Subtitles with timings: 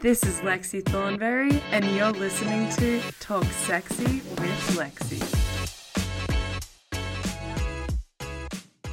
[0.00, 5.20] This is Lexy Thornberry, and you're listening to Talk Sexy with Lexy.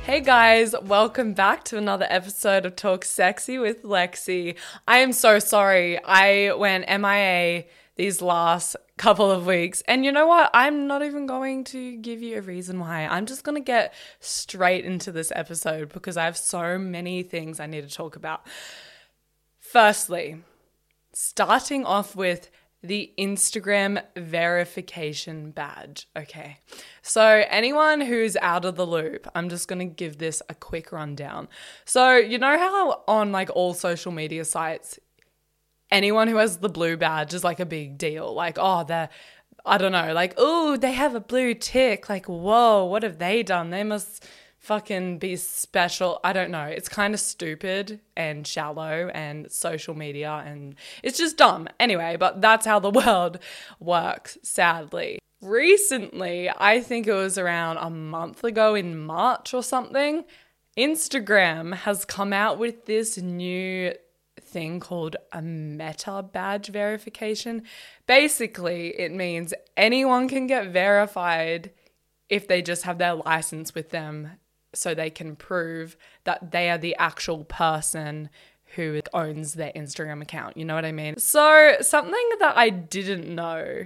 [0.01, 4.55] Hey guys, welcome back to another episode of Talk Sexy with Lexy.
[4.87, 6.03] I am so sorry.
[6.03, 7.65] I went MIA
[7.97, 9.83] these last couple of weeks.
[9.87, 10.49] And you know what?
[10.55, 13.05] I'm not even going to give you a reason why.
[13.05, 17.59] I'm just going to get straight into this episode because I have so many things
[17.59, 18.47] I need to talk about.
[19.59, 20.41] Firstly,
[21.15, 22.51] starting off with
[22.83, 26.07] the Instagram verification badge.
[26.15, 26.57] Okay.
[27.01, 30.91] So, anyone who's out of the loop, I'm just going to give this a quick
[30.91, 31.47] rundown.
[31.85, 34.99] So, you know how on like all social media sites,
[35.89, 38.33] anyone who has the blue badge is like a big deal.
[38.33, 39.09] Like, oh, they're,
[39.65, 42.09] I don't know, like, oh, they have a blue tick.
[42.09, 43.71] Like, whoa, what have they done?
[43.71, 44.27] They must
[44.65, 46.19] fucking be special.
[46.23, 46.63] I don't know.
[46.63, 51.67] It's kind of stupid and shallow and social media and it's just dumb.
[51.79, 53.37] Anyway, but that's how the world
[53.79, 55.19] works, sadly.
[55.41, 60.25] Recently, I think it was around a month ago in March or something,
[60.75, 63.93] Instagram has come out with this new
[64.41, 67.63] thing called a meta badge verification.
[68.07, 71.71] Basically, it means anyone can get verified
[72.29, 74.31] if they just have their license with them
[74.75, 78.29] so they can prove that they are the actual person
[78.75, 80.57] who owns their Instagram account.
[80.57, 81.17] You know what I mean?
[81.17, 83.85] So, something that I didn't know,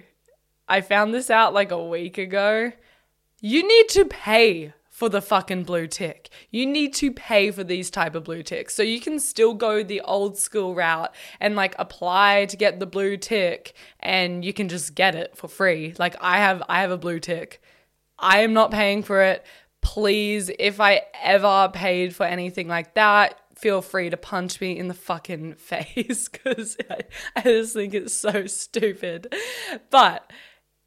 [0.68, 2.72] I found this out like a week ago.
[3.42, 6.30] You need to pay for the fucking blue tick.
[6.52, 8.76] You need to pay for these type of blue ticks.
[8.76, 12.86] So you can still go the old school route and like apply to get the
[12.86, 15.94] blue tick and you can just get it for free.
[15.98, 17.62] Like I have I have a blue tick.
[18.18, 19.46] I am not paying for it.
[19.82, 24.88] Please, if I ever paid for anything like that, feel free to punch me in
[24.88, 27.00] the fucking face because I,
[27.36, 29.34] I just think it's so stupid.
[29.90, 30.32] But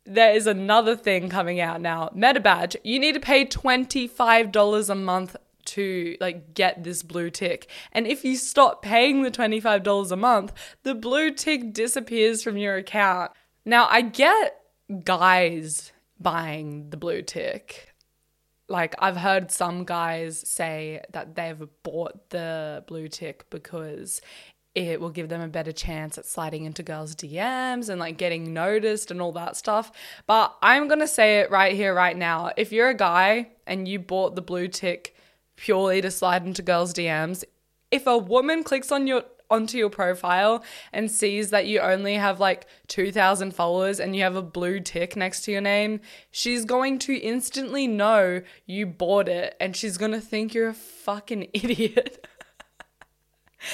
[0.05, 2.11] there is another thing coming out now.
[2.15, 2.77] Meta badge.
[2.83, 7.69] You need to pay $25 a month to like get this blue tick.
[7.93, 10.53] And if you stop paying the $25 a month,
[10.83, 13.31] the blue tick disappears from your account.
[13.65, 14.57] Now, I get
[15.05, 17.92] guys buying the blue tick.
[18.73, 24.23] Like I've heard some guys say that they've bought the blue tick because
[24.75, 28.55] it will give them a better chance at sliding into girls' DMs and like getting
[28.55, 29.93] noticed and all that stuff.
[30.27, 32.53] But I'm going to say it right here, right now.
[32.57, 35.15] If you're a guy and you bought the blue tick
[35.57, 37.45] purely to slide into girls' DMs,
[37.91, 42.41] if a woman clicks on your onto your profile and sees that you only have
[42.41, 46.99] like 2000 followers and you have a blue tick next to your name, she's going
[47.01, 52.27] to instantly know you bought it and she's going to think you're a fucking idiot.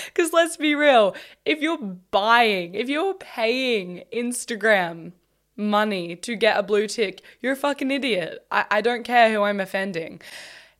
[0.07, 1.15] Because let's be real,
[1.47, 1.79] if you're
[2.11, 5.13] buying, if you're paying Instagram
[5.57, 8.47] money to get a blue tick, you're a fucking idiot.
[8.51, 10.21] I, I don't care who I'm offending.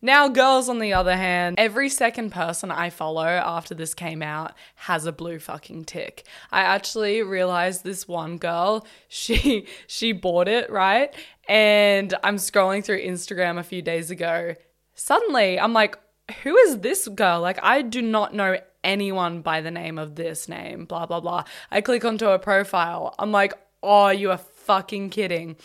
[0.01, 4.55] Now, girls, on the other hand, every second person I follow after this came out
[4.77, 6.25] has a blue fucking tick.
[6.53, 11.15] I actually realized this one girl, she she bought it, right?
[11.49, 14.55] And I'm scrolling through Instagram a few days ago.
[14.95, 15.99] Suddenly, I'm like,
[16.43, 17.41] who is this girl?
[17.41, 21.45] Like, I do not know anyone by the name of this name, blah, blah, blah.
[21.71, 23.15] I click onto her profile.
[23.19, 25.57] I'm like, oh, you are fucking kidding.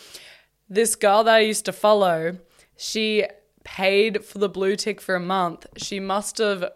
[0.68, 2.38] This girl that I used to follow,
[2.76, 3.24] she
[3.64, 5.66] paid for the blue tick for a month.
[5.76, 6.70] She must have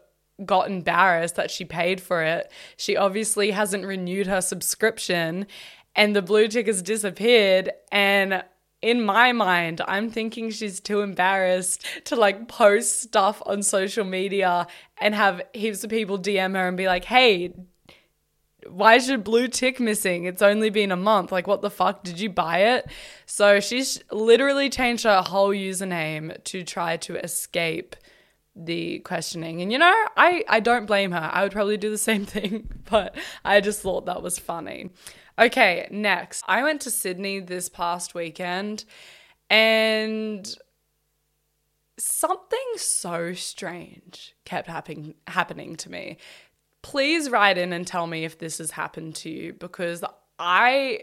[0.45, 2.51] got embarrassed that she paid for it.
[2.77, 5.47] She obviously hasn't renewed her subscription
[5.95, 7.73] and the blue tick has disappeared.
[7.91, 8.45] And
[8.81, 14.69] in my mind, I'm thinking she's too embarrassed to like post stuff on social media
[14.99, 17.53] and have heaps of people DM her and be like, hey,
[18.71, 20.25] why your blue tick missing?
[20.25, 21.33] It's only been a month.
[21.33, 22.05] Like, what the fuck?
[22.05, 22.91] Did you buy it?
[23.27, 27.97] So she's literally changed her whole username to try to escape
[28.55, 29.63] the questioning.
[29.63, 31.31] And you know, I, I don't blame her.
[31.33, 34.91] I would probably do the same thing, but I just thought that was funny.
[35.39, 36.45] Okay, next.
[36.49, 38.85] I went to Sydney this past weekend
[39.49, 40.53] and
[41.99, 46.19] something so strange kept happening happening to me.
[46.89, 50.03] Please write in and tell me if this has happened to you because
[50.39, 51.01] I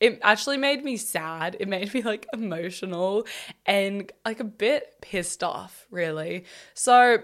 [0.00, 1.56] it actually made me sad.
[1.60, 3.28] It made me like emotional
[3.64, 6.46] and like a bit pissed off, really.
[6.74, 7.18] So,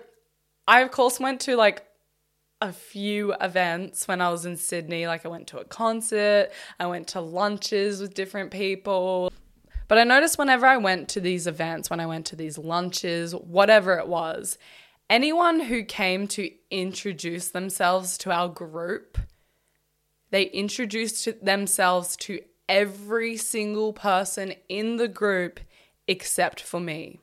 [0.68, 1.84] I of course went to like
[2.60, 5.08] a few events when I was in Sydney.
[5.08, 9.32] Like I went to a concert, I went to lunches with different people.
[9.88, 13.34] But I noticed whenever I went to these events, when I went to these lunches,
[13.34, 14.58] whatever it was,
[15.08, 19.18] anyone who came to introduce themselves to our group,
[20.30, 25.60] they introduced themselves to every single person in the group
[26.08, 27.20] except for me.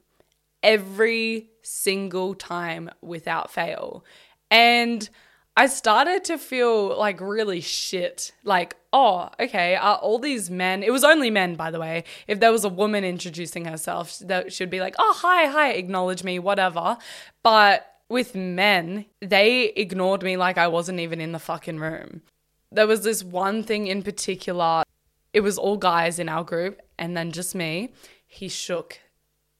[0.62, 4.06] Every single time without fail.
[4.50, 5.10] And
[5.56, 8.32] I started to feel like really shit.
[8.44, 12.06] Like, oh, okay, are all these men, it was only men, by the way.
[12.28, 16.24] If there was a woman introducing herself, that should be like, oh, hi, hi, acknowledge
[16.24, 16.98] me, whatever.
[17.44, 22.24] But with men, they ignored me like I wasn't even in the fucking room.
[22.72, 24.84] There was this one thing in particular,
[25.34, 27.94] it was all guys in our group and then just me.
[28.26, 29.00] He shook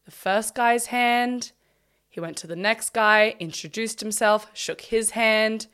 [0.06, 1.52] the first guy's hand.
[2.10, 5.68] He went to the next guy, introduced himself, shook his hand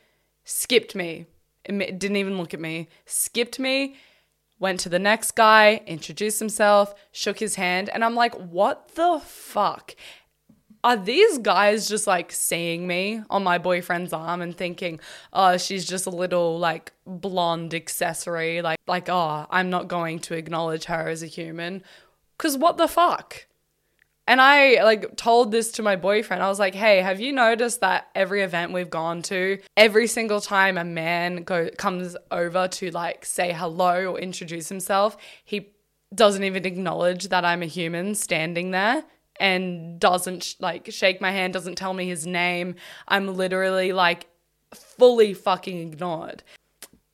[0.49, 1.27] skipped me,
[1.67, 3.95] didn't even look at me, skipped me,
[4.57, 9.21] went to the next guy, introduced himself, shook his hand, and I'm like, what the
[9.23, 9.95] fuck?
[10.83, 14.99] Are these guys just like seeing me on my boyfriend's arm and thinking,
[15.33, 18.61] oh, she's just a little like blonde accessory?
[18.61, 21.83] Like, like, oh, I'm not going to acknowledge her as a human.
[22.37, 23.45] Cause what the fuck?
[24.29, 26.43] And I like told this to my boyfriend.
[26.43, 30.39] I was like, "Hey, have you noticed that every event we've gone to, every single
[30.39, 35.71] time a man go comes over to like say hello or introduce himself, he
[36.13, 39.03] doesn't even acknowledge that I'm a human standing there
[39.39, 42.75] and doesn't like shake my hand, doesn't tell me his name.
[43.07, 44.27] I'm literally like
[44.75, 46.43] fully fucking ignored.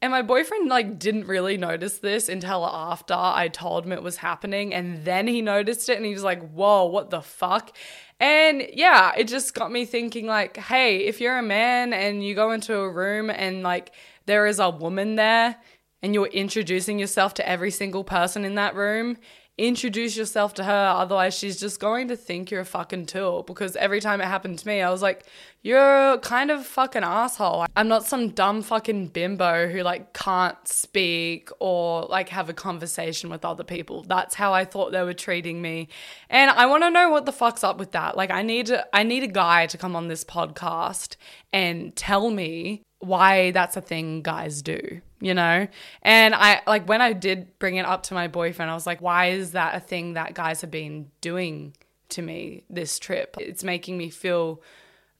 [0.05, 4.17] And my boyfriend like didn't really notice this until after I told him it was
[4.17, 7.75] happening and then he noticed it and he was like, "Whoa, what the fuck?"
[8.19, 12.35] And yeah, it just got me thinking like, "Hey, if you're a man and you
[12.35, 13.93] go into a room and like
[14.27, 15.55] there is a woman there
[16.03, 19.17] and you're introducing yourself to every single person in that room,
[19.57, 20.93] introduce yourself to her.
[20.97, 23.43] Otherwise, she's just going to think you're a fucking tool.
[23.43, 25.25] Because every time it happened to me, I was like,
[25.61, 27.65] you're kind of fucking asshole.
[27.75, 33.29] I'm not some dumb fucking bimbo who like can't speak or like have a conversation
[33.29, 34.03] with other people.
[34.03, 35.87] That's how I thought they were treating me.
[36.29, 38.15] And I want to know what the fuck's up with that.
[38.17, 41.15] Like I need I need a guy to come on this podcast
[41.51, 45.67] and tell me why that's a thing guys do, you know?
[46.01, 49.01] And I like when I did bring it up to my boyfriend, I was like,
[49.01, 51.75] why is that a thing that guys have been doing
[52.09, 53.35] to me this trip?
[53.39, 54.61] It's making me feel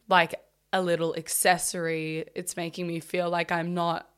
[0.09, 0.35] like
[0.73, 2.25] a little accessory.
[2.35, 4.09] It's making me feel like I'm not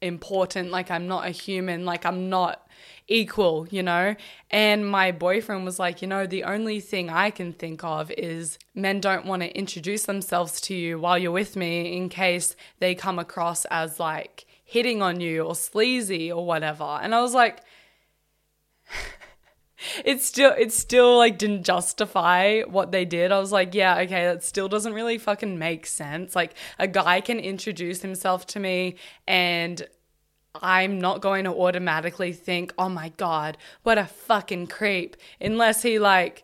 [0.00, 2.66] important, like I'm not a human, like I'm not
[3.08, 4.14] equal, you know?
[4.50, 8.58] And my boyfriend was like, you know, the only thing I can think of is
[8.74, 12.94] men don't want to introduce themselves to you while you're with me in case they
[12.94, 16.84] come across as like hitting on you or sleazy or whatever.
[16.84, 17.62] And I was like,
[20.04, 23.32] it still it still like didn't justify what they did.
[23.32, 26.34] I was like, yeah, okay, that still doesn't really fucking make sense.
[26.34, 28.96] Like a guy can introduce himself to me
[29.26, 29.86] and
[30.62, 35.98] I'm not going to automatically think, oh my God, what a fucking creep, unless he
[35.98, 36.42] like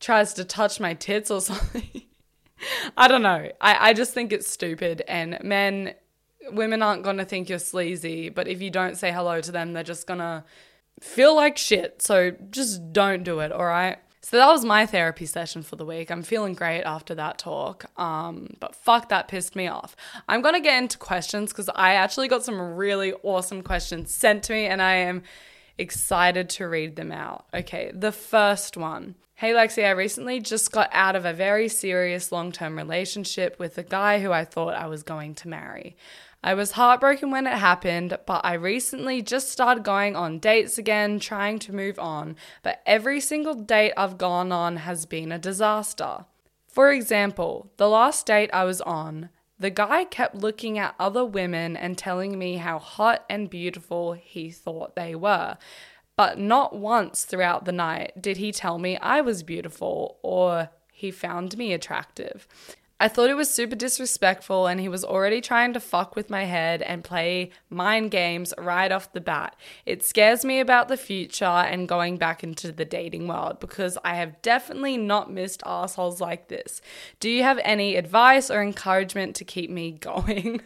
[0.00, 2.02] tries to touch my tits or something.
[2.96, 3.50] I don't know.
[3.60, 5.02] I, I just think it's stupid.
[5.06, 5.94] And men,
[6.50, 9.72] women aren't going to think you're sleazy, but if you don't say hello to them,
[9.72, 10.44] they're just going to
[11.00, 12.02] feel like shit.
[12.02, 13.98] So just don't do it, all right?
[14.28, 16.10] So that was my therapy session for the week.
[16.10, 17.86] I'm feeling great after that talk.
[17.98, 19.96] Um, but fuck, that pissed me off.
[20.28, 24.52] I'm gonna get into questions because I actually got some really awesome questions sent to
[24.52, 25.22] me, and I am
[25.78, 27.46] excited to read them out.
[27.54, 29.14] Okay, the first one.
[29.34, 33.78] Hey Lexy, I recently just got out of a very serious long term relationship with
[33.78, 35.96] a guy who I thought I was going to marry.
[36.42, 41.18] I was heartbroken when it happened, but I recently just started going on dates again,
[41.18, 42.36] trying to move on.
[42.62, 46.26] But every single date I've gone on has been a disaster.
[46.68, 51.76] For example, the last date I was on, the guy kept looking at other women
[51.76, 55.58] and telling me how hot and beautiful he thought they were.
[56.16, 61.10] But not once throughout the night did he tell me I was beautiful or he
[61.10, 62.46] found me attractive.
[63.00, 66.44] I thought it was super disrespectful, and he was already trying to fuck with my
[66.44, 69.54] head and play mind games right off the bat.
[69.86, 74.16] It scares me about the future and going back into the dating world because I
[74.16, 76.80] have definitely not missed assholes like this.
[77.20, 80.60] Do you have any advice or encouragement to keep me going?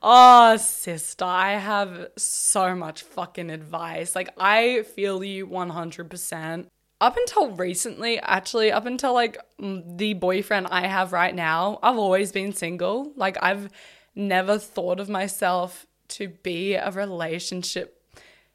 [0.00, 4.14] oh, sister, I have so much fucking advice.
[4.14, 6.66] Like, I feel you 100%
[7.02, 12.30] up until recently, actually, up until like the boyfriend I have right now, I've always
[12.30, 13.12] been single.
[13.16, 13.70] Like, I've
[14.14, 18.00] never thought of myself to be a relationship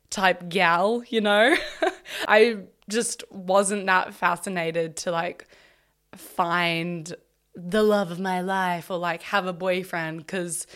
[0.09, 1.57] type gal, you know?
[2.27, 5.45] I just wasn't that fascinated to like
[6.15, 7.13] find
[7.53, 10.67] the love of my life or like have a boyfriend because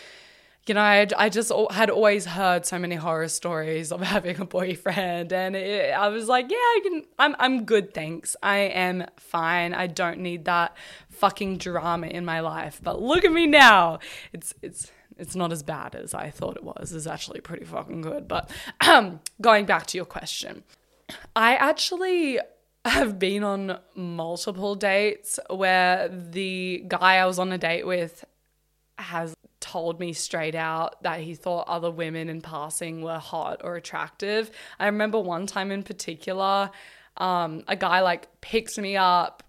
[0.67, 4.45] you know, I, I just had always heard so many horror stories of having a
[4.45, 8.35] boyfriend, and it, I was like, yeah, I can, I'm, I'm good, thanks.
[8.43, 9.73] I am fine.
[9.73, 10.75] I don't need that
[11.09, 12.79] fucking drama in my life.
[12.83, 13.99] But look at me now.
[14.33, 16.93] It's, it's, it's not as bad as I thought it was.
[16.93, 18.27] It's actually pretty fucking good.
[18.27, 18.49] But
[18.87, 20.63] um, going back to your question,
[21.35, 22.39] I actually
[22.85, 28.25] have been on multiple dates where the guy I was on a date with
[28.97, 33.75] has told me straight out that he thought other women in passing were hot or
[33.75, 34.51] attractive.
[34.79, 36.71] I remember one time in particular,
[37.17, 39.43] um, a guy like picked me up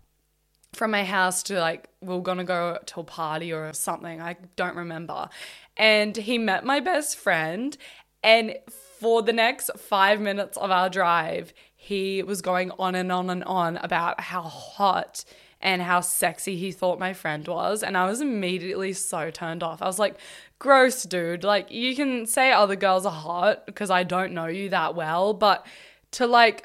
[0.73, 4.21] from my house to like we are gonna go to a party or something.
[4.21, 5.29] I don't remember.
[5.77, 7.77] And he met my best friend
[8.23, 8.57] and
[9.01, 13.43] for the next five minutes of our drive, he was going on and on and
[13.45, 15.25] on about how hot
[15.63, 17.83] and how sexy he thought my friend was.
[17.83, 19.81] And I was immediately so turned off.
[19.81, 20.17] I was like,
[20.59, 21.45] gross, dude.
[21.45, 25.33] Like, you can say other girls are hot because I don't know you that well,
[25.33, 25.65] but
[26.13, 26.65] to like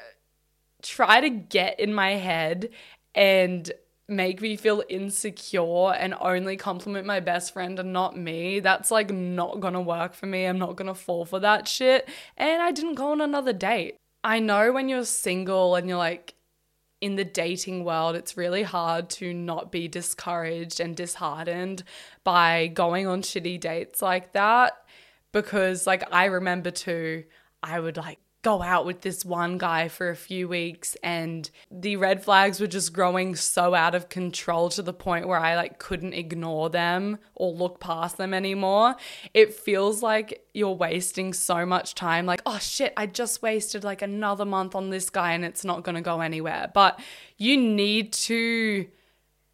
[0.82, 2.70] try to get in my head
[3.14, 3.70] and
[4.08, 9.10] make me feel insecure and only compliment my best friend and not me, that's like
[9.10, 10.44] not gonna work for me.
[10.44, 12.08] I'm not gonna fall for that shit.
[12.36, 13.96] And I didn't go on another date.
[14.24, 16.34] I know when you're single and you're like
[17.00, 21.84] in the dating world, it's really hard to not be discouraged and disheartened
[22.24, 24.72] by going on shitty dates like that.
[25.32, 27.24] Because, like, I remember too,
[27.62, 31.96] I would like go out with this one guy for a few weeks and the
[31.96, 35.78] red flags were just growing so out of control to the point where I like
[35.78, 38.96] couldn't ignore them or look past them anymore.
[39.34, 44.00] It feels like you're wasting so much time like oh shit, I just wasted like
[44.00, 46.70] another month on this guy and it's not going to go anywhere.
[46.72, 46.98] But
[47.36, 48.86] you need to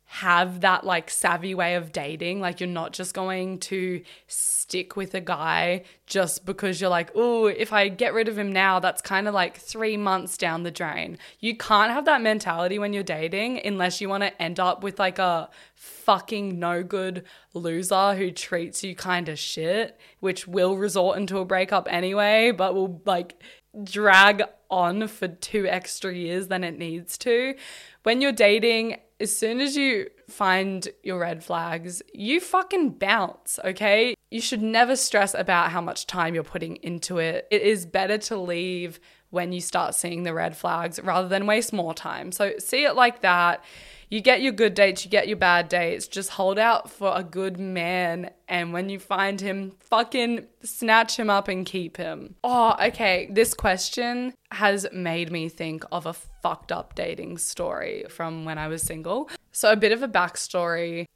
[0.06, 2.40] have that like savvy way of dating.
[2.40, 7.46] Like you're not just going to stick with a guy just because you're like, oh,
[7.46, 10.70] if I get rid of him now, that's kind of like three months down the
[10.70, 11.18] drain.
[11.40, 14.98] You can't have that mentality when you're dating unless you want to end up with
[14.98, 21.16] like a fucking no good loser who treats you kind of shit, which will resort
[21.18, 23.42] into a breakup anyway, but will like
[23.82, 27.54] drag on for two extra years than it needs to.
[28.02, 34.14] When you're dating, as soon as you find your red flags, you fucking bounce, okay?
[34.30, 37.46] You should never stress about how much time you're putting into it.
[37.50, 38.98] It is better to leave
[39.30, 42.32] when you start seeing the red flags rather than waste more time.
[42.32, 43.64] So see it like that
[44.10, 46.06] you get your good dates, you get your bad dates.
[46.06, 48.30] Just hold out for a good man.
[48.48, 52.34] And when you find him, fucking snatch him up and keep him.
[52.44, 53.28] Oh, okay.
[53.30, 58.68] This question has made me think of a fucked up dating story from when I
[58.68, 59.28] was single.
[59.52, 61.06] So, a bit of a backstory.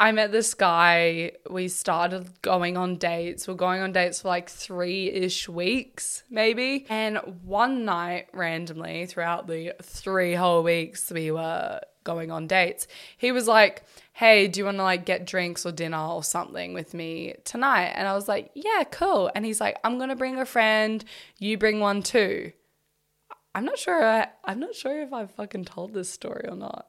[0.00, 1.32] I met this guy.
[1.50, 3.48] We started going on dates.
[3.48, 6.86] We're going on dates for like three ish weeks, maybe.
[6.88, 12.86] And one night, randomly, throughout the three whole weeks, we were going on dates.
[13.16, 16.74] He was like, Hey, do you want to like get drinks or dinner or something
[16.74, 17.92] with me tonight?
[17.94, 19.30] And I was like, Yeah, cool.
[19.34, 21.04] And he's like, I'm going to bring a friend.
[21.38, 22.52] You bring one too.
[23.54, 24.04] I'm not sure.
[24.04, 26.86] I, I'm not sure if I've fucking told this story or not.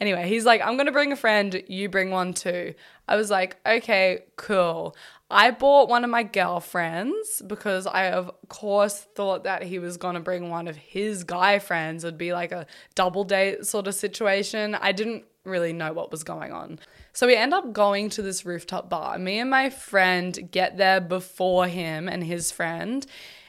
[0.00, 1.62] Anyway, he's like, I'm going to bring a friend.
[1.68, 2.74] You bring one too.
[3.06, 4.96] I was like, okay, cool.
[5.30, 10.14] I bought one of my girlfriends because I, of course, thought that he was going
[10.14, 12.04] to bring one of his guy friends.
[12.04, 14.74] It'd be like a double date sort of situation.
[14.74, 16.78] I didn't really know what was going on.
[17.12, 19.18] So we end up going to this rooftop bar.
[19.18, 23.06] Me and my friend get there before him and his friend.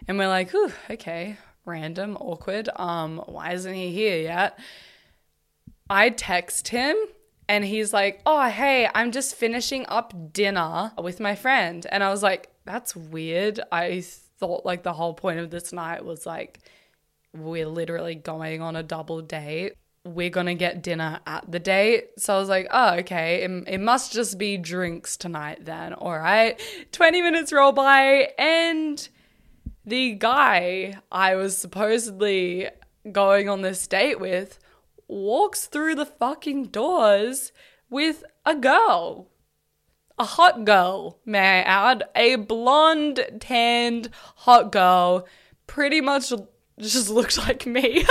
[0.07, 0.51] And we're like,
[0.89, 2.69] okay, random, awkward.
[2.75, 4.59] Um, why isn't he here yet?
[5.89, 6.95] I text him
[7.47, 12.09] and he's like, "Oh, hey, I'm just finishing up dinner with my friend." And I
[12.09, 16.59] was like, "That's weird." I thought like the whole point of this night was like
[17.35, 19.73] we're literally going on a double date.
[20.03, 22.11] We're going to get dinner at the date.
[22.19, 23.43] So I was like, oh, okay.
[23.43, 25.93] It, it must just be drinks tonight then.
[25.93, 26.59] All right.
[26.91, 29.07] 20 minutes roll by, and
[29.85, 32.69] the guy I was supposedly
[33.11, 34.59] going on this date with
[35.07, 37.51] walks through the fucking doors
[37.89, 39.29] with a girl.
[40.17, 42.03] A hot girl, may I add.
[42.15, 45.27] A blonde, tanned, hot girl.
[45.67, 46.31] Pretty much
[46.79, 48.05] just looked like me.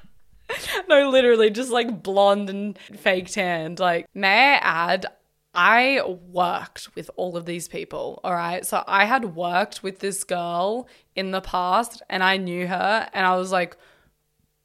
[0.88, 3.78] no, literally, just like blonde and fake tanned.
[3.78, 5.06] Like, may I add,
[5.54, 8.64] I worked with all of these people, all right?
[8.64, 13.26] So I had worked with this girl in the past and I knew her and
[13.26, 13.76] I was like,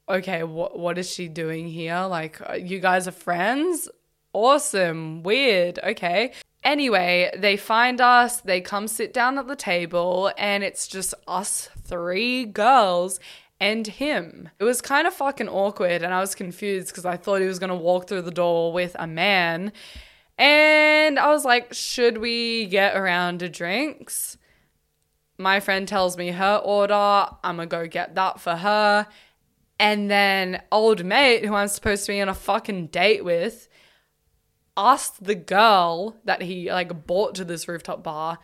[0.08, 2.06] okay, what what is she doing here?
[2.06, 3.88] Like, uh, you guys are friends?
[4.32, 5.22] Awesome.
[5.22, 5.78] Weird.
[5.82, 6.32] Okay.
[6.64, 11.68] Anyway, they find us, they come sit down at the table, and it's just us
[11.84, 13.18] three girls
[13.58, 14.48] and him.
[14.60, 17.58] It was kind of fucking awkward, and I was confused because I thought he was
[17.58, 19.72] gonna walk through the door with a man.
[20.38, 24.38] And I was like, should we get around to drinks?
[25.38, 26.94] My friend tells me her order.
[26.94, 29.06] I'm gonna go get that for her.
[29.82, 33.68] And then old mate, who I'm supposed to be on a fucking date with,
[34.76, 38.38] asked the girl that he like bought to this rooftop bar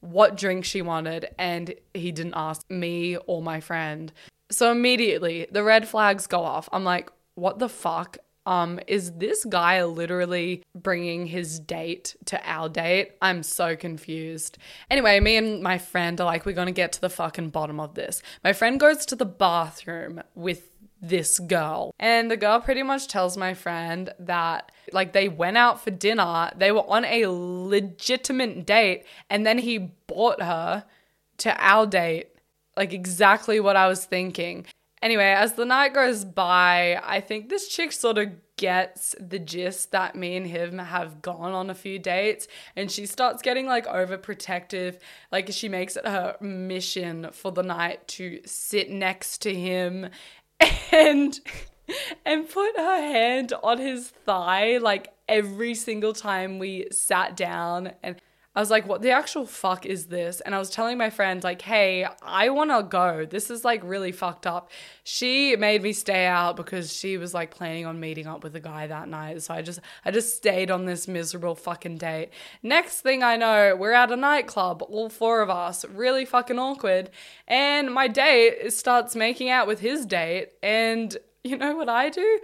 [0.00, 4.12] what drink she wanted and he didn't ask me or my friend.
[4.50, 6.68] So immediately the red flags go off.
[6.72, 8.18] I'm like, what the fuck?
[8.44, 13.12] Um, is this guy literally bringing his date to our date?
[13.22, 14.58] I'm so confused.
[14.90, 17.94] Anyway, me and my friend are like, we're gonna get to the fucking bottom of
[17.94, 18.22] this.
[18.42, 20.70] My friend goes to the bathroom with
[21.00, 21.94] this girl.
[21.98, 26.50] And the girl pretty much tells my friend that like they went out for dinner,
[26.56, 30.84] they were on a legitimate date, and then he bought her
[31.38, 32.28] to our date.
[32.76, 34.66] Like exactly what I was thinking.
[35.02, 39.90] Anyway, as the night goes by, I think this chick sort of gets the gist
[39.92, 43.86] that me and him have gone on a few dates and she starts getting like
[43.86, 44.98] overprotective.
[45.32, 50.10] Like she makes it her mission for the night to sit next to him
[50.92, 51.40] and
[52.24, 58.16] and put her hand on his thigh like every single time we sat down and
[58.52, 60.40] I was like, what the actual fuck is this?
[60.40, 63.24] And I was telling my friend, like, hey, I wanna go.
[63.24, 64.72] This is like really fucked up.
[65.04, 68.60] She made me stay out because she was like planning on meeting up with a
[68.60, 69.42] guy that night.
[69.42, 72.30] So I just I just stayed on this miserable fucking date.
[72.60, 77.10] Next thing I know, we're at a nightclub, all four of us, really fucking awkward.
[77.46, 80.48] And my date starts making out with his date.
[80.60, 82.40] And you know what I do?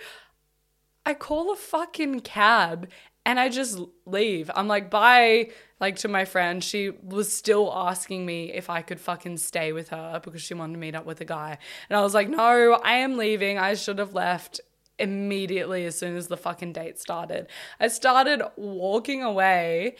[1.04, 2.88] I call a fucking cab
[3.26, 4.52] and I just leave.
[4.54, 6.62] I'm like, bye, like to my friend.
[6.62, 10.74] She was still asking me if I could fucking stay with her because she wanted
[10.74, 11.58] to meet up with a guy.
[11.90, 13.58] And I was like, no, I am leaving.
[13.58, 14.60] I should have left
[15.00, 17.48] immediately as soon as the fucking date started.
[17.80, 19.96] I started walking away.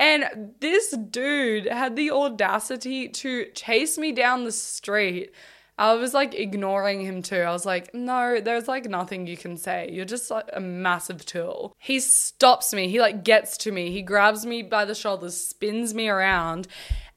[0.00, 5.32] And this dude had the audacity to chase me down the street
[5.76, 7.40] I was like ignoring him too.
[7.40, 9.90] I was like, no, there's like nothing you can say.
[9.90, 11.74] You're just like a massive tool.
[11.78, 12.88] He stops me.
[12.88, 13.90] He like gets to me.
[13.90, 16.68] He grabs me by the shoulders, spins me around.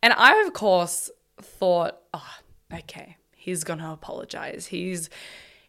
[0.01, 2.35] And I, of course, thought, oh,
[2.73, 4.65] okay, he's gonna apologize.
[4.67, 5.09] He's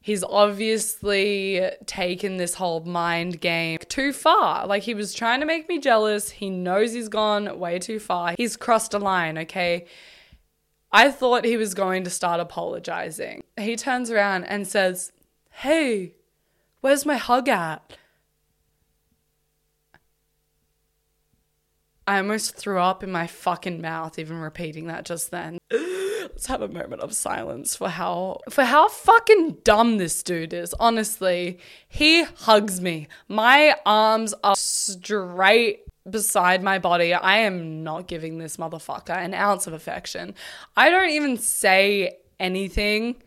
[0.01, 4.67] he's obviously taken this whole mind game too far.
[4.67, 6.31] Like he was trying to make me jealous.
[6.31, 8.35] He knows he's gone way too far.
[8.39, 9.85] He's crossed a line, okay?
[10.91, 13.45] I thought he was going to start apologizing.
[13.59, 15.13] He turns around and says,
[15.51, 16.15] Hey,
[16.81, 17.97] where's my hug at?
[22.07, 25.59] I almost threw up in my fucking mouth even repeating that just then.
[25.71, 30.73] Let's have a moment of silence for how for how fucking dumb this dude is.
[30.81, 33.09] Honestly, he hugs me.
[33.29, 37.15] My arms are straight beside my body.
[37.15, 40.35] I am not giving this motherfucker an ounce of affection.
[40.77, 43.23] I don't even say anything.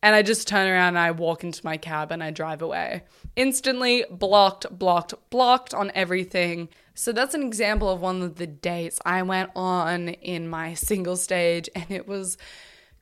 [0.00, 3.02] And I just turn around and I walk into my cab and I drive away.
[3.34, 6.68] Instantly blocked, blocked, blocked on everything.
[6.94, 11.16] So that's an example of one of the dates I went on in my single
[11.16, 12.38] stage and it was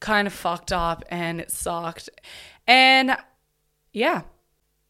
[0.01, 2.09] kind of fucked up and it sucked.
[2.67, 3.17] And
[3.93, 4.23] yeah.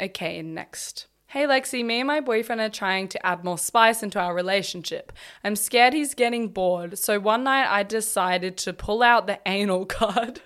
[0.01, 1.07] Okay, next.
[1.31, 5.12] Hey Lexy, me and my boyfriend are trying to add more spice into our relationship.
[5.43, 9.87] I'm scared he's getting bored, so one night I decided to pull out the anal
[9.87, 10.41] card.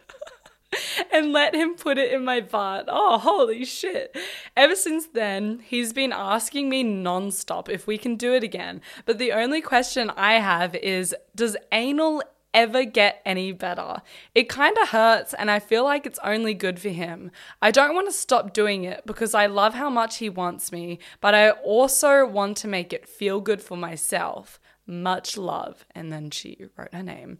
[1.13, 2.87] and let him put it in my butt.
[2.89, 4.17] Oh, holy shit.
[4.57, 8.81] Ever since then, he's been asking me nonstop if we can do it again.
[9.05, 14.03] But the only question I have is Does anal ever get any better.
[14.35, 17.31] It kind of hurts, and I feel like it's only good for him.
[17.63, 20.99] I don't want to stop doing it because I love how much he wants me,
[21.21, 24.61] but I also want to make it feel good for myself.
[24.87, 25.87] Much love.
[25.95, 27.39] And then she wrote her name.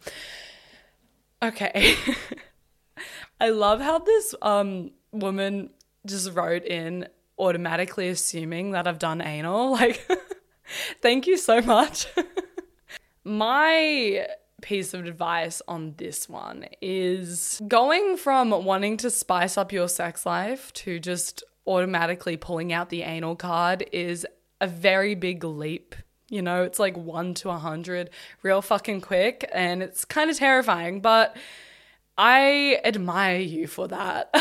[1.43, 1.97] Okay.
[3.41, 5.71] I love how this um woman
[6.07, 9.71] just wrote in automatically assuming that I've done anal.
[9.81, 10.07] Like,
[11.03, 12.07] thank you so much.
[13.25, 14.27] My
[14.61, 20.25] piece of advice on this one is going from wanting to spice up your sex
[20.27, 24.27] life to just automatically pulling out the anal card is
[24.61, 25.95] a very big leap.
[26.29, 28.11] You know, it's like one to a hundred
[28.43, 31.37] real fucking quick, and it's kind of terrifying, but
[32.17, 34.33] I admire you for that.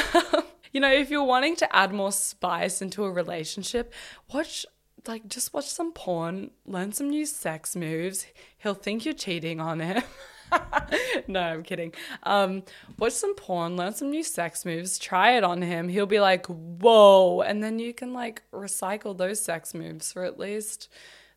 [0.72, 3.94] you know, if you're wanting to add more spice into a relationship,
[4.32, 4.66] watch
[5.08, 8.26] like just watch some porn, learn some new sex moves.
[8.60, 10.04] He'll think you're cheating on him.
[11.28, 11.94] no, I'm kidding.
[12.24, 12.64] Um,
[12.98, 15.90] watch some porn, learn some new sex moves, try it on him.
[15.90, 17.42] He'll be like, whoa.
[17.42, 20.90] And then you can like recycle those sex moves for at least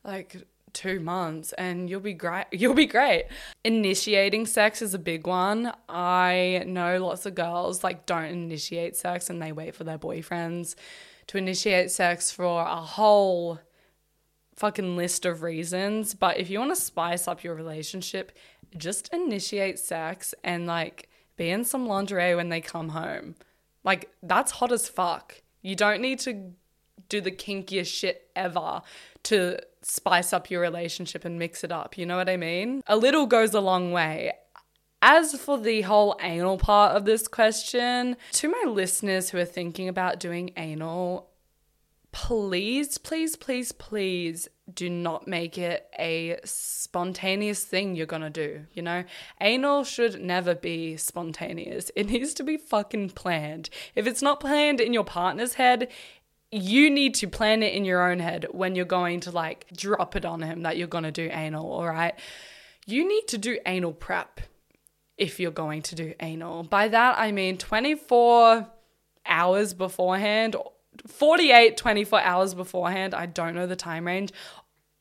[0.04, 3.26] like two months and you'll be great you'll be great
[3.64, 9.28] initiating sex is a big one i know lots of girls like don't initiate sex
[9.28, 10.74] and they wait for their boyfriends
[11.26, 13.58] to initiate sex for a whole
[14.56, 18.32] fucking list of reasons but if you want to spice up your relationship
[18.76, 23.34] just initiate sex and like be in some lingerie when they come home.
[23.84, 25.42] Like that's hot as fuck.
[25.60, 26.52] You don't need to
[27.08, 28.82] do the kinkiest shit ever
[29.24, 31.98] to spice up your relationship and mix it up.
[31.98, 32.82] You know what I mean?
[32.86, 34.32] A little goes a long way.
[35.04, 39.88] As for the whole anal part of this question, to my listeners who are thinking
[39.88, 41.28] about doing anal,
[42.12, 48.66] please, please, please, please do not make it a spontaneous thing you're gonna do.
[48.72, 49.04] You know,
[49.40, 53.70] anal should never be spontaneous, it needs to be fucking planned.
[53.94, 55.88] If it's not planned in your partner's head,
[56.50, 60.14] you need to plan it in your own head when you're going to like drop
[60.14, 62.14] it on him that you're gonna do anal, all right?
[62.86, 64.40] You need to do anal prep
[65.16, 66.62] if you're going to do anal.
[66.64, 68.66] By that, I mean 24
[69.24, 70.56] hours beforehand
[71.06, 73.14] 48, 24 hours beforehand.
[73.14, 74.32] I don't know the time range.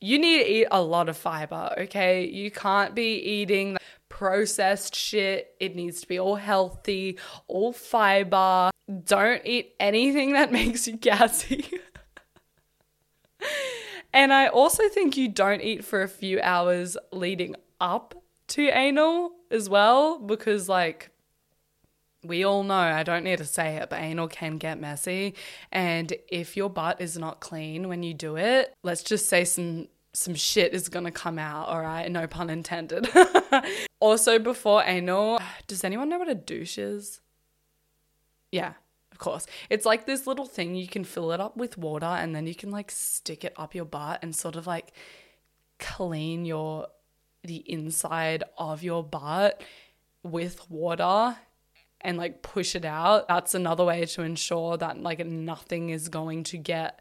[0.00, 2.26] You need to eat a lot of fiber, okay?
[2.26, 3.76] You can't be eating
[4.08, 5.54] processed shit.
[5.60, 8.70] It needs to be all healthy, all fiber.
[9.04, 11.64] Don't eat anything that makes you gassy.
[14.12, 18.14] and I also think you don't eat for a few hours leading up
[18.48, 21.11] to anal as well because like
[22.24, 25.34] we all know, I don't need to say it, but anal can get messy.
[25.70, 29.88] And if your butt is not clean when you do it, let's just say some
[30.14, 32.10] some shit is gonna come out, all right?
[32.10, 33.08] No pun intended.
[34.00, 37.20] also, before anal, does anyone know what a douche is?
[38.50, 38.74] Yeah,
[39.10, 39.46] of course.
[39.70, 42.54] It's like this little thing you can fill it up with water and then you
[42.54, 44.92] can like stick it up your butt and sort of like
[45.78, 46.88] clean your
[47.42, 49.62] the inside of your butt
[50.22, 51.36] with water
[52.02, 53.28] and like push it out.
[53.28, 57.00] That's another way to ensure that like nothing is going to get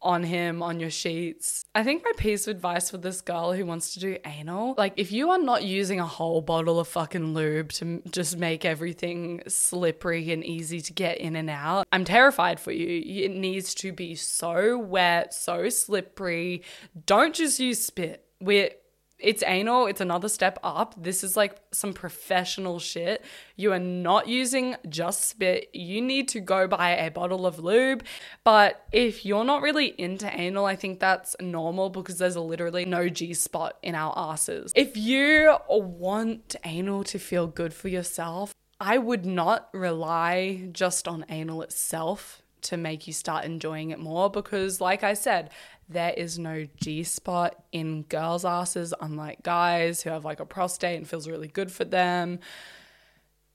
[0.00, 1.64] on him on your sheets.
[1.74, 4.94] I think my piece of advice for this girl who wants to do anal, like
[4.96, 9.42] if you are not using a whole bottle of fucking lube to just make everything
[9.48, 13.24] slippery and easy to get in and out, I'm terrified for you.
[13.24, 16.62] It needs to be so wet, so slippery.
[17.06, 18.24] Don't just use spit.
[18.40, 18.70] We're
[19.18, 20.94] it's anal, it's another step up.
[20.96, 23.24] This is like some professional shit.
[23.56, 25.70] You are not using just spit.
[25.72, 28.04] You need to go buy a bottle of lube.
[28.44, 33.08] But if you're not really into anal, I think that's normal because there's literally no
[33.08, 34.72] G spot in our asses.
[34.76, 41.24] If you want anal to feel good for yourself, I would not rely just on
[41.28, 45.50] anal itself to make you start enjoying it more because, like I said,
[45.88, 50.98] there is no G spot in girls' asses, unlike guys who have like a prostate
[50.98, 52.40] and feels really good for them.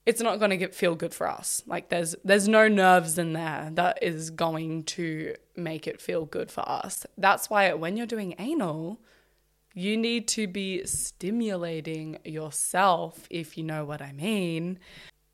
[0.06, 1.62] It's not going to get feel good for us.
[1.66, 6.52] Like there's there's no nerves in there that is going to make it feel good
[6.52, 7.06] for us.
[7.18, 9.00] That's why when you're doing anal,
[9.74, 14.80] you need to be stimulating yourself if you know what I mean.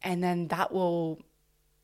[0.02, 1.20] And then that will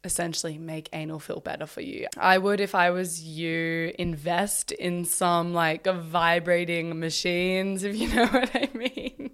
[0.06, 2.08] essentially make anal feel better for you.
[2.18, 8.28] I would, if I was you, invest in some like vibrating machines, if you know
[8.28, 9.32] what I mean.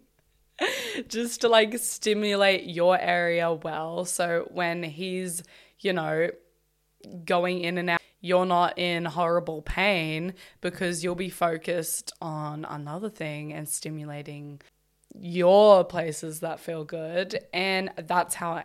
[1.07, 4.05] Just to like stimulate your area well.
[4.05, 5.43] So when he's,
[5.79, 6.29] you know,
[7.25, 13.09] going in and out, you're not in horrible pain because you'll be focused on another
[13.09, 14.61] thing and stimulating
[15.19, 17.39] your places that feel good.
[17.51, 18.63] And that's how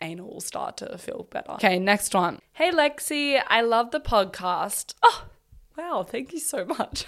[0.00, 1.52] anal will start to feel better.
[1.52, 2.40] Okay, next one.
[2.52, 4.94] Hey Lexy, I love the podcast.
[5.02, 5.24] Oh,
[5.76, 7.04] wow, thank you so much.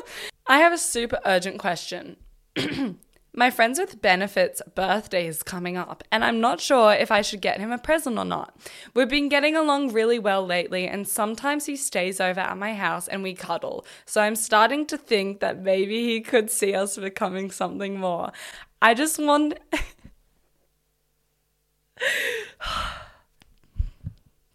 [0.46, 2.16] I have a super urgent question.
[3.38, 7.42] My friends with benefits birthday is coming up, and I'm not sure if I should
[7.42, 8.56] get him a present or not.
[8.94, 13.08] We've been getting along really well lately, and sometimes he stays over at my house
[13.08, 13.84] and we cuddle.
[14.06, 18.32] So I'm starting to think that maybe he could see us becoming something more.
[18.80, 19.58] I just want.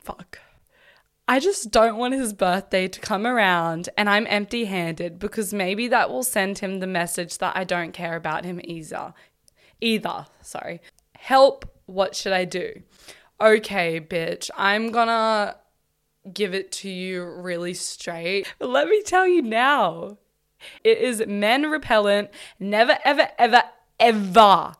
[0.03, 0.39] Fuck.
[1.31, 5.87] I just don't want his birthday to come around and I'm empty handed because maybe
[5.87, 9.13] that will send him the message that I don't care about him either.
[9.79, 10.81] Either, sorry.
[11.15, 12.81] Help, what should I do?
[13.39, 15.55] Okay, bitch, I'm gonna
[16.33, 18.53] give it to you really straight.
[18.59, 20.17] But let me tell you now,
[20.83, 22.29] it is men repellent.
[22.59, 23.63] Never, ever, ever,
[24.01, 24.73] ever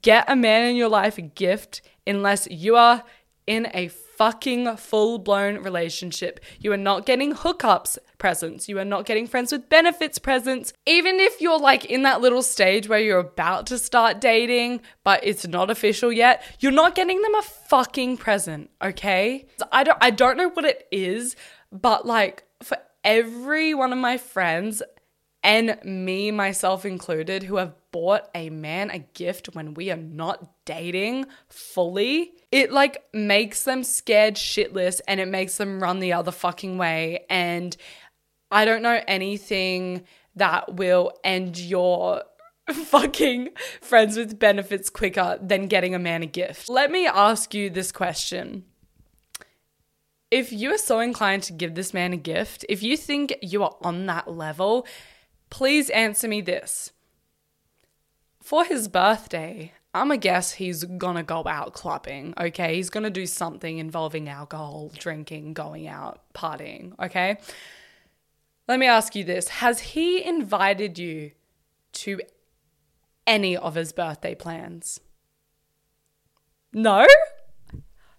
[0.00, 3.04] get a man in your life a gift unless you are
[3.46, 6.40] in a fucking full blown relationship.
[6.60, 8.68] You are not getting hookups presents.
[8.68, 10.72] You are not getting friends with benefits presents.
[10.86, 15.20] Even if you're like in that little stage where you're about to start dating, but
[15.24, 19.46] it's not official yet, you're not getting them a fucking present, okay?
[19.70, 21.34] I don't I don't know what it is,
[21.70, 24.82] but like for every one of my friends
[25.42, 30.64] and me myself included who have bought a man a gift when we are not
[30.64, 36.30] dating fully, it like makes them scared shitless and it makes them run the other
[36.30, 37.24] fucking way.
[37.28, 37.76] And
[38.50, 40.04] I don't know anything
[40.36, 42.22] that will end your
[42.72, 43.50] fucking
[43.80, 46.68] friends with benefits quicker than getting a man a gift.
[46.68, 48.64] Let me ask you this question.
[50.30, 53.64] If you are so inclined to give this man a gift, if you think you
[53.64, 54.86] are on that level,
[55.52, 56.92] please answer me this
[58.40, 62.76] for his birthday, I'm a guess he's gonna go out clubbing, okay?
[62.76, 67.36] He's gonna do something involving alcohol, drinking, going out, partying, okay?
[68.66, 71.32] Let me ask you this Has he invited you
[71.92, 72.20] to
[73.26, 75.00] any of his birthday plans?
[76.72, 77.06] No?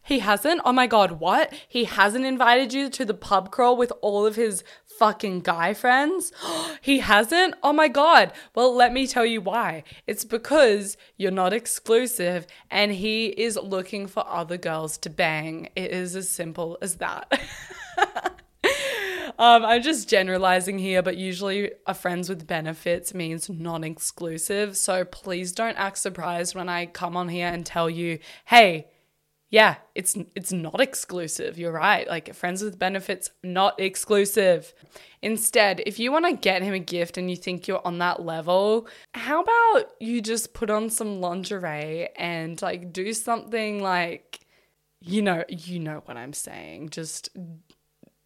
[0.06, 0.62] He hasn't?
[0.65, 1.54] Oh my god, what?
[1.67, 4.63] He hasn't invited you to the pub crawl with all of his
[5.03, 6.31] fucking guy friends?
[6.81, 7.55] he hasn't?
[7.61, 8.31] Oh my god.
[8.55, 9.83] Well, let me tell you why.
[10.07, 15.67] It's because you're not exclusive and he is looking for other girls to bang.
[15.75, 17.41] It is as simple as that.
[19.39, 24.77] Um, I'm just generalizing here, but usually a friends with benefits means non exclusive.
[24.77, 28.87] So please don't act surprised when I come on here and tell you, hey,
[29.53, 31.59] yeah, it's it's not exclusive.
[31.59, 32.07] You're right.
[32.07, 34.73] Like friends with benefits not exclusive.
[35.21, 38.25] Instead, if you want to get him a gift and you think you're on that
[38.25, 44.39] level, how about you just put on some lingerie and like do something like
[45.01, 46.89] you know, you know what I'm saying.
[46.89, 47.29] Just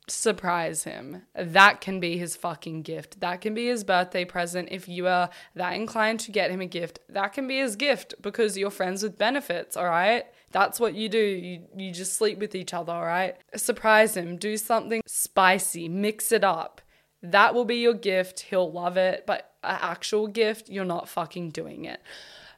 [0.08, 1.24] surprise him.
[1.36, 3.20] That can be his fucking gift.
[3.20, 4.70] That can be his birthday present.
[4.72, 8.14] If you are that inclined to get him a gift, that can be his gift
[8.22, 10.24] because you're friends with benefits, all right?
[10.52, 11.20] That's what you do.
[11.20, 13.36] You you just sleep with each other, all right?
[13.56, 14.38] Surprise him.
[14.38, 15.90] Do something spicy.
[15.90, 16.82] Mix it up.
[17.22, 18.42] That will be your gift.
[18.42, 19.26] He'll love it.
[19.26, 22.02] But an actual gift, you're not fucking doing it.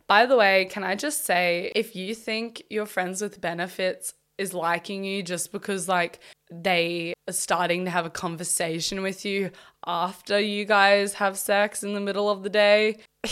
[0.08, 4.54] By the way, can I just say if you think you're friends with benefits is
[4.54, 9.52] liking you just because like they are starting to have a conversation with you
[9.86, 12.98] after you guys have sex in the middle of the day.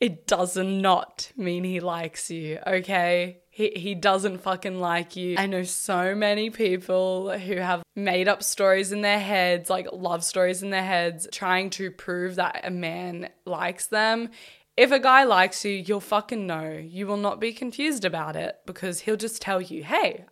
[0.00, 3.38] it does not mean he likes you, okay?
[3.50, 5.34] He, he doesn't fucking like you.
[5.36, 10.22] I know so many people who have made up stories in their heads, like love
[10.22, 14.30] stories in their heads, trying to prove that a man likes them.
[14.76, 16.70] If a guy likes you, you'll fucking know.
[16.70, 20.26] You will not be confused about it because he'll just tell you, hey,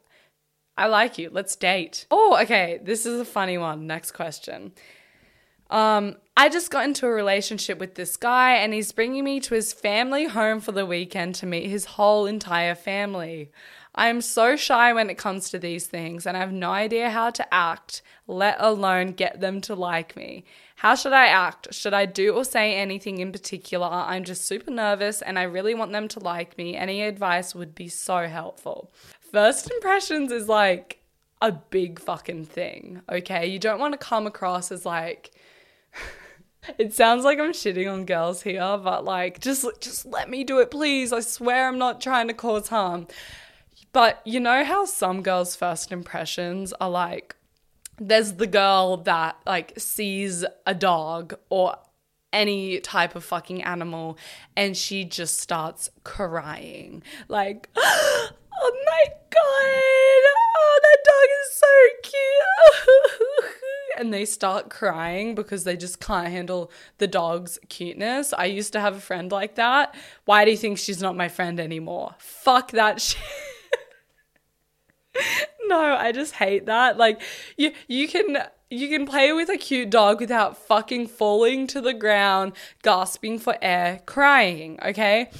[0.76, 1.31] I like you.
[1.33, 2.07] Let's date.
[2.12, 2.79] Oh, okay.
[2.81, 3.88] This is a funny one.
[3.88, 4.72] Next question.
[5.68, 9.55] Um, I just got into a relationship with this guy and he's bringing me to
[9.55, 13.51] his family home for the weekend to meet his whole entire family.
[13.94, 17.09] I am so shy when it comes to these things and I have no idea
[17.09, 20.44] how to act, let alone get them to like me.
[20.77, 21.72] How should I act?
[21.72, 23.88] Should I do or say anything in particular?
[23.88, 26.77] I'm just super nervous and I really want them to like me.
[26.77, 28.92] Any advice would be so helpful.
[29.33, 31.01] First impressions is like
[31.40, 33.46] a big fucking thing, okay?
[33.46, 35.33] You don't want to come across as like
[36.79, 40.59] it sounds like I'm shitting on girls here, but like just just let me do
[40.59, 41.12] it please.
[41.12, 43.07] I swear I'm not trying to cause harm.
[43.92, 47.37] But you know how some girls' first impressions are like
[47.98, 51.76] there's the girl that like sees a dog or
[52.33, 54.18] any type of fucking animal
[54.57, 61.66] and she just starts crying like oh my god oh that dog is so
[62.02, 63.55] cute
[63.98, 68.80] and they start crying because they just can't handle the dog's cuteness i used to
[68.80, 72.70] have a friend like that why do you think she's not my friend anymore fuck
[72.72, 73.20] that shit
[75.66, 76.96] no, I just hate that.
[76.96, 77.20] Like
[77.56, 78.38] you you can
[78.70, 83.56] you can play with a cute dog without fucking falling to the ground, gasping for
[83.62, 85.30] air, crying, okay?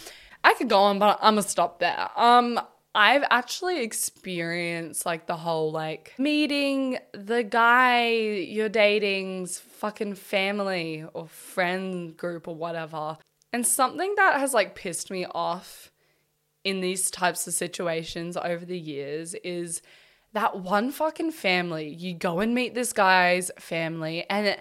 [0.45, 2.09] I could go on, but I'm gonna stop there.
[2.17, 2.61] Um
[2.97, 11.29] I've actually experienced like the whole like meeting the guy you're dating's fucking family or
[11.29, 13.19] friend group or whatever.
[13.53, 15.93] And something that has like pissed me off
[16.65, 19.83] in these types of situations over the years is
[20.33, 21.89] that one fucking family.
[21.89, 24.57] You go and meet this guy's family and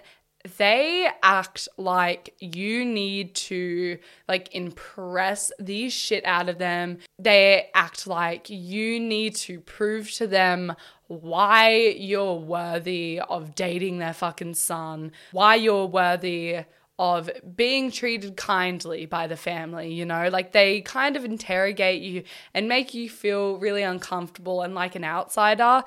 [0.46, 6.98] they act like you need to like impress the shit out of them.
[7.18, 10.74] They act like you need to prove to them
[11.08, 16.60] why you're worthy of dating their fucking son, why you're worthy
[16.98, 20.28] of being treated kindly by the family, you know?
[20.28, 25.04] Like they kind of interrogate you and make you feel really uncomfortable and like an
[25.04, 25.84] outsider.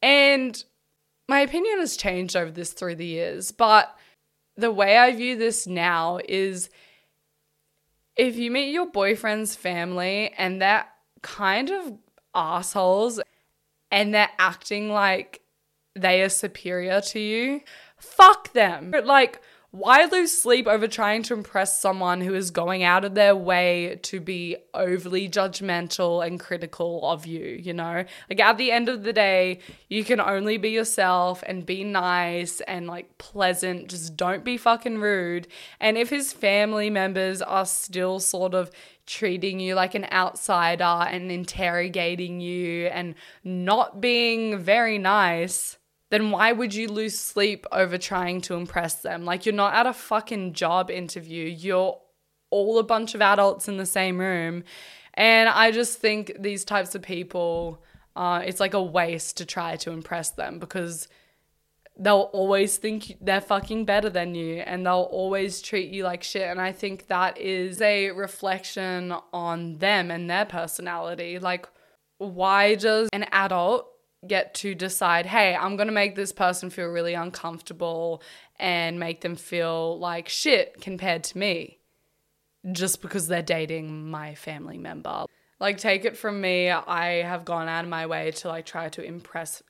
[0.00, 0.62] And
[1.28, 3.96] my opinion has changed over this through the years, but
[4.56, 6.70] the way I view this now is
[8.16, 10.86] if you meet your boyfriend's family and they're
[11.22, 11.94] kind of
[12.34, 13.20] assholes
[13.90, 15.40] and they're acting like
[15.94, 17.60] they are superior to you,
[17.96, 18.94] fuck them.
[19.04, 19.40] Like,
[19.72, 23.98] why lose sleep over trying to impress someone who is going out of their way
[24.02, 28.04] to be overly judgmental and critical of you, you know?
[28.28, 32.60] Like at the end of the day, you can only be yourself and be nice
[32.60, 35.48] and like pleasant, just don't be fucking rude.
[35.80, 38.70] And if his family members are still sort of
[39.06, 45.78] treating you like an outsider and interrogating you and not being very nice,
[46.12, 49.24] then why would you lose sleep over trying to impress them?
[49.24, 51.46] Like, you're not at a fucking job interview.
[51.46, 51.98] You're
[52.50, 54.62] all a bunch of adults in the same room.
[55.14, 57.82] And I just think these types of people,
[58.14, 61.08] uh, it's like a waste to try to impress them because
[61.98, 66.46] they'll always think they're fucking better than you and they'll always treat you like shit.
[66.46, 71.38] And I think that is a reflection on them and their personality.
[71.38, 71.66] Like,
[72.18, 73.91] why does an adult
[74.26, 78.22] get to decide, hey, I'm going to make this person feel really uncomfortable
[78.58, 81.78] and make them feel like shit compared to me
[82.70, 85.24] just because they're dating my family member.
[85.58, 88.88] Like, take it from me, I have gone out of my way to like try
[88.90, 89.62] to impress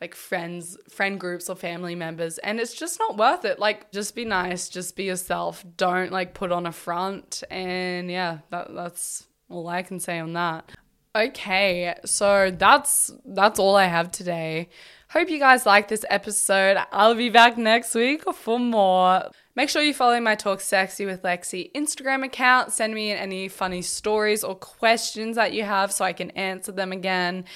[0.00, 3.58] like friends, friend groups, or family members, and it's just not worth it.
[3.58, 5.64] Like, just be nice, just be yourself.
[5.76, 10.34] Don't like put on a front, and yeah, that, that's all I can say on
[10.34, 10.70] that.
[11.16, 14.68] Okay, so that's that's all I have today.
[15.08, 16.76] Hope you guys like this episode.
[16.92, 19.30] I'll be back next week for more.
[19.54, 22.70] Make sure you follow my Talk Sexy with Lexy Instagram account.
[22.70, 26.92] Send me any funny stories or questions that you have so I can answer them
[26.92, 27.46] again.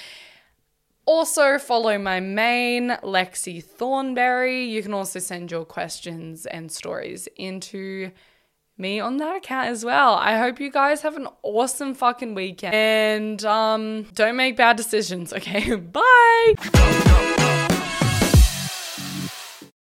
[1.05, 4.65] Also, follow my main, Lexy Thornberry.
[4.65, 8.11] You can also send your questions and stories into
[8.81, 10.15] me on that account as well.
[10.15, 15.33] I hope you guys have an awesome fucking weekend and um don't make bad decisions,
[15.33, 15.75] okay?
[15.77, 17.50] Bye.